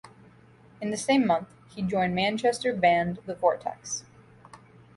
In 0.81 0.89
the 0.89 0.97
same 0.97 1.27
month, 1.27 1.49
he 1.69 1.83
joined 1.83 2.15
Manchester 2.15 2.73
band 2.73 3.19
The 3.27 3.35
Vortex. 3.35 4.03